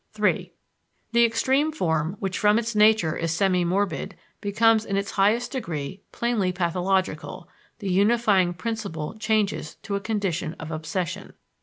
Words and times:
(3) 0.13 0.51
The 1.11 1.23
extreme 1.25 1.71
form, 1.71 2.15
which 2.17 2.39
from 2.39 2.57
its 2.57 2.73
nature 2.73 3.15
is 3.15 3.31
semi 3.31 3.63
morbid, 3.63 4.15
becomes 4.41 4.83
in 4.83 4.97
its 4.97 5.11
highest 5.11 5.51
degree 5.51 6.01
plainly 6.11 6.51
pathological; 6.51 7.47
the 7.77 7.91
unifying 7.91 8.55
principle 8.55 9.13
changes 9.19 9.75
to 9.83 9.95
a 9.95 9.99
condition 10.01 10.55
of 10.59 10.71
obsession. 10.71 11.33